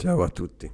Ciao 0.00 0.22
a 0.22 0.30
tutti, 0.30 0.66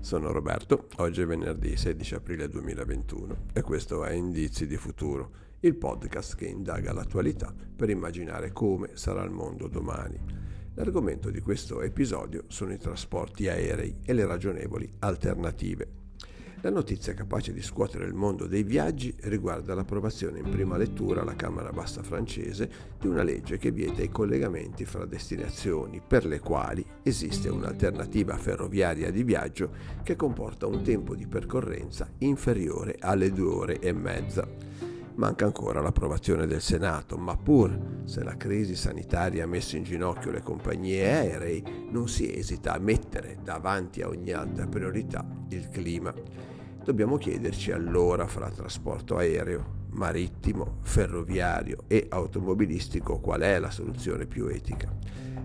sono 0.00 0.32
Roberto, 0.32 0.88
oggi 0.96 1.20
è 1.20 1.24
venerdì 1.24 1.76
16 1.76 2.16
aprile 2.16 2.48
2021 2.48 3.36
e 3.52 3.62
questo 3.62 4.04
è 4.04 4.12
Indizi 4.12 4.66
di 4.66 4.76
Futuro, 4.76 5.30
il 5.60 5.76
podcast 5.76 6.34
che 6.34 6.46
indaga 6.46 6.92
l'attualità 6.92 7.54
per 7.76 7.90
immaginare 7.90 8.50
come 8.50 8.90
sarà 8.94 9.22
il 9.22 9.30
mondo 9.30 9.68
domani. 9.68 10.18
L'argomento 10.74 11.30
di 11.30 11.38
questo 11.38 11.80
episodio 11.80 12.42
sono 12.48 12.72
i 12.72 12.78
trasporti 12.78 13.46
aerei 13.46 14.00
e 14.04 14.12
le 14.14 14.26
ragionevoli 14.26 14.92
alternative. 14.98 16.01
La 16.62 16.70
notizia 16.70 17.12
capace 17.12 17.52
di 17.52 17.60
scuotere 17.60 18.04
il 18.04 18.14
mondo 18.14 18.46
dei 18.46 18.62
viaggi 18.62 19.12
riguarda 19.22 19.74
l'approvazione 19.74 20.38
in 20.38 20.48
prima 20.48 20.76
lettura 20.76 21.22
alla 21.22 21.34
Camera 21.34 21.72
Bassa 21.72 22.04
francese 22.04 22.70
di 23.00 23.08
una 23.08 23.24
legge 23.24 23.58
che 23.58 23.72
vieta 23.72 24.00
i 24.00 24.08
collegamenti 24.08 24.84
fra 24.84 25.04
destinazioni 25.04 26.00
per 26.06 26.24
le 26.24 26.38
quali 26.38 26.86
esiste 27.02 27.48
un'alternativa 27.48 28.36
ferroviaria 28.36 29.10
di 29.10 29.24
viaggio 29.24 29.72
che 30.04 30.14
comporta 30.14 30.68
un 30.68 30.82
tempo 30.82 31.16
di 31.16 31.26
percorrenza 31.26 32.08
inferiore 32.18 32.94
alle 33.00 33.32
due 33.32 33.52
ore 33.52 33.78
e 33.80 33.92
mezza. 33.92 34.91
Manca 35.14 35.44
ancora 35.44 35.82
l'approvazione 35.82 36.46
del 36.46 36.62
Senato, 36.62 37.18
ma 37.18 37.36
pur 37.36 38.00
se 38.04 38.24
la 38.24 38.36
crisi 38.36 38.74
sanitaria 38.74 39.44
ha 39.44 39.46
messo 39.46 39.76
in 39.76 39.82
ginocchio 39.82 40.30
le 40.30 40.40
compagnie 40.40 41.04
aeree, 41.04 41.62
non 41.90 42.08
si 42.08 42.34
esita 42.34 42.72
a 42.72 42.78
mettere 42.78 43.36
davanti 43.42 44.00
a 44.00 44.08
ogni 44.08 44.32
altra 44.32 44.66
priorità 44.66 45.24
il 45.50 45.68
clima. 45.68 46.14
Dobbiamo 46.82 47.18
chiederci 47.18 47.72
allora 47.72 48.26
fra 48.26 48.48
trasporto 48.48 49.18
aereo, 49.18 49.80
marittimo, 49.90 50.78
ferroviario 50.80 51.84
e 51.88 52.06
automobilistico 52.08 53.20
qual 53.20 53.42
è 53.42 53.58
la 53.58 53.70
soluzione 53.70 54.24
più 54.24 54.46
etica. 54.46 54.90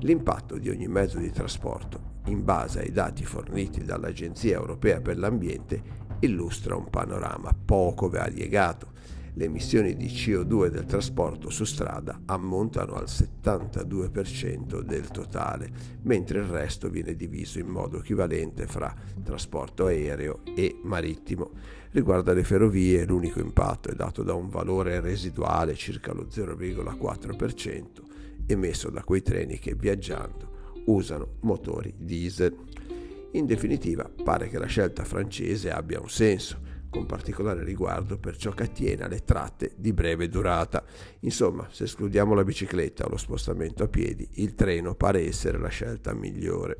L'impatto 0.00 0.58
di 0.58 0.68
ogni 0.68 0.88
mezzo 0.88 1.16
di 1.16 1.30
trasporto, 1.30 2.12
in 2.26 2.44
base 2.44 2.80
ai 2.80 2.92
dati 2.92 3.24
forniti 3.24 3.82
dall'Agenzia 3.82 4.56
europea 4.56 5.00
per 5.00 5.16
l'ambiente, 5.16 6.02
illustra 6.20 6.76
un 6.76 6.90
panorama 6.90 7.56
poco 7.64 8.10
variegato 8.10 8.92
le 9.36 9.44
emissioni 9.44 9.96
di 9.96 10.06
CO2 10.06 10.68
del 10.68 10.86
trasporto 10.86 11.50
su 11.50 11.64
strada 11.64 12.20
ammontano 12.26 12.94
al 12.94 13.06
72% 13.06 14.80
del 14.80 15.08
totale, 15.08 15.70
mentre 16.02 16.38
il 16.38 16.46
resto 16.46 16.88
viene 16.88 17.14
diviso 17.14 17.58
in 17.58 17.66
modo 17.66 17.98
equivalente 17.98 18.66
fra 18.66 18.94
trasporto 19.22 19.86
aereo 19.86 20.40
e 20.54 20.78
marittimo. 20.82 21.50
Riguardo 21.90 22.30
alle 22.30 22.44
ferrovie, 22.44 23.04
l'unico 23.04 23.40
impatto 23.40 23.90
è 23.90 23.94
dato 23.94 24.22
da 24.22 24.34
un 24.34 24.48
valore 24.48 25.00
residuale 25.00 25.74
circa 25.74 26.12
lo 26.12 26.26
0,4% 26.30 28.12
emesso 28.46 28.90
da 28.90 29.02
quei 29.02 29.22
treni 29.22 29.58
che 29.58 29.74
viaggiando 29.74 30.82
usano 30.86 31.36
motori 31.40 31.94
diesel. 31.96 32.56
In 33.32 33.46
definitiva, 33.46 34.08
pare 34.22 34.48
che 34.48 34.58
la 34.58 34.66
scelta 34.66 35.04
francese 35.04 35.70
abbia 35.70 36.00
un 36.00 36.10
senso 36.10 36.72
con 36.94 37.06
particolare 37.06 37.64
riguardo 37.64 38.18
per 38.18 38.36
ciò 38.36 38.52
che 38.52 38.62
attiene 38.62 39.02
alle 39.02 39.24
tratte 39.24 39.72
di 39.74 39.92
breve 39.92 40.28
durata. 40.28 40.84
Insomma, 41.20 41.66
se 41.72 41.84
escludiamo 41.84 42.34
la 42.34 42.44
bicicletta 42.44 43.04
o 43.04 43.08
lo 43.08 43.16
spostamento 43.16 43.82
a 43.82 43.88
piedi, 43.88 44.28
il 44.34 44.54
treno 44.54 44.94
pare 44.94 45.26
essere 45.26 45.58
la 45.58 45.66
scelta 45.66 46.14
migliore. 46.14 46.76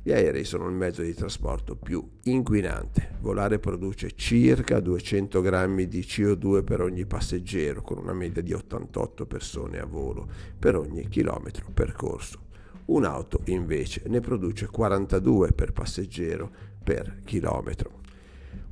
Gli 0.00 0.12
aerei 0.12 0.44
sono 0.44 0.68
il 0.68 0.74
mezzo 0.76 1.02
di 1.02 1.12
trasporto 1.12 1.74
più 1.74 2.08
inquinante. 2.22 3.16
Volare 3.18 3.58
produce 3.58 4.12
circa 4.14 4.78
200 4.78 5.40
grammi 5.40 5.88
di 5.88 6.02
CO2 6.02 6.62
per 6.62 6.80
ogni 6.80 7.04
passeggero, 7.04 7.82
con 7.82 7.98
una 7.98 8.12
media 8.12 8.42
di 8.42 8.52
88 8.52 9.26
persone 9.26 9.80
a 9.80 9.86
volo 9.86 10.28
per 10.56 10.76
ogni 10.76 11.08
chilometro 11.08 11.66
percorso. 11.74 12.42
Un'auto 12.84 13.40
invece 13.46 14.02
ne 14.06 14.20
produce 14.20 14.68
42 14.68 15.50
per 15.50 15.72
passeggero 15.72 16.48
per 16.84 17.22
chilometro. 17.24 18.02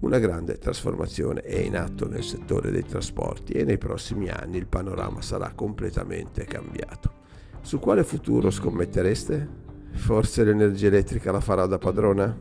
Una 0.01 0.19
grande 0.19 0.57
trasformazione 0.57 1.43
è 1.43 1.59
in 1.59 1.77
atto 1.77 2.09
nel 2.09 2.25
settore 2.25 2.71
dei 2.71 2.85
trasporti 2.85 3.53
e 3.53 3.65
nei 3.65 3.77
prossimi 3.77 4.31
anni 4.31 4.57
il 4.57 4.67
panorama 4.67 5.21
sarà 5.21 5.53
completamente 5.55 6.45
cambiato. 6.45 7.13
Su 7.61 7.79
quale 7.79 8.03
futuro 8.03 8.51
scommettereste? 8.51 9.49
Forse 9.93 10.45
l'energia 10.45 10.87
elettrica 10.87 11.33
la 11.33 11.41
farà 11.41 11.67
da 11.67 11.77
padrona? 11.77 12.35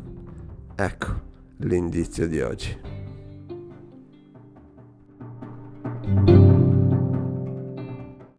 Ecco 0.74 1.22
l'indizio 1.58 2.28
di 2.28 2.40
oggi. 2.40 2.99